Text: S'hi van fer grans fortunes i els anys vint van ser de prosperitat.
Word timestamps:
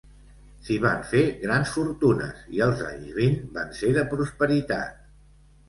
S'hi 0.69 0.77
van 0.85 1.03
fer 1.11 1.21
grans 1.43 1.73
fortunes 1.75 2.41
i 2.57 2.65
els 2.69 2.83
anys 2.89 3.13
vint 3.21 3.39
van 3.61 3.73
ser 3.83 3.95
de 4.01 4.09
prosperitat. 4.17 5.09